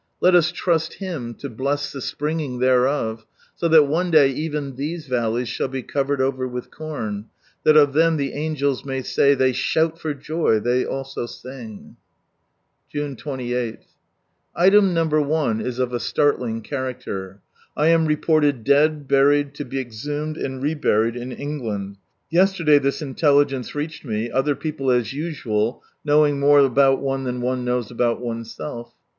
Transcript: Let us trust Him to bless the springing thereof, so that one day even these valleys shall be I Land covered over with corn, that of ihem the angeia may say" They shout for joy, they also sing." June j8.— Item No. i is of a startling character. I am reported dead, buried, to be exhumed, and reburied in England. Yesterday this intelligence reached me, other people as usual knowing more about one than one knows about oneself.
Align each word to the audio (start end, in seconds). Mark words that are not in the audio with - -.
Let 0.19 0.33
us 0.33 0.51
trust 0.51 0.95
Him 0.95 1.35
to 1.35 1.47
bless 1.47 1.91
the 1.91 2.01
springing 2.01 2.57
thereof, 2.57 3.23
so 3.53 3.67
that 3.67 3.83
one 3.87 4.09
day 4.09 4.29
even 4.29 4.75
these 4.75 5.05
valleys 5.05 5.47
shall 5.47 5.67
be 5.67 5.81
I 5.81 5.81
Land 5.81 5.89
covered 5.93 6.21
over 6.21 6.47
with 6.47 6.71
corn, 6.71 7.25
that 7.65 7.77
of 7.77 7.91
ihem 7.93 8.17
the 8.17 8.31
angeia 8.31 8.83
may 8.83 9.03
say" 9.03 9.35
They 9.35 9.51
shout 9.51 9.99
for 10.01 10.15
joy, 10.15 10.57
they 10.59 10.83
also 10.83 11.27
sing." 11.27 11.97
June 12.91 13.15
j8.— 13.15 13.77
Item 14.55 14.95
No. 14.95 15.03
i 15.35 15.51
is 15.59 15.77
of 15.77 15.93
a 15.93 15.99
startling 15.99 16.61
character. 16.61 17.41
I 17.77 17.89
am 17.89 18.07
reported 18.07 18.63
dead, 18.63 19.07
buried, 19.07 19.53
to 19.53 19.65
be 19.65 19.79
exhumed, 19.79 20.35
and 20.35 20.63
reburied 20.63 21.15
in 21.15 21.31
England. 21.31 21.97
Yesterday 22.31 22.79
this 22.79 23.03
intelligence 23.03 23.75
reached 23.75 24.03
me, 24.03 24.31
other 24.31 24.55
people 24.55 24.89
as 24.89 25.13
usual 25.13 25.83
knowing 26.03 26.39
more 26.39 26.57
about 26.57 26.99
one 27.01 27.23
than 27.23 27.39
one 27.39 27.63
knows 27.63 27.91
about 27.91 28.19
oneself. 28.19 28.95